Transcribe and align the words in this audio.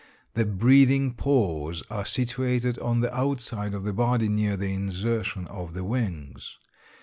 The 0.33 0.47
breathing 0.47 1.13
pores 1.13 1.83
are 1.91 2.05
situated 2.05 2.79
on 2.79 3.01
the 3.01 3.15
outside 3.15 3.75
of 3.75 3.83
the 3.83 3.93
body 3.93 4.29
near 4.29 4.57
the 4.57 4.73
insertion 4.73 5.45
of 5.45 5.75
the 5.75 5.83
wings. 5.83 6.57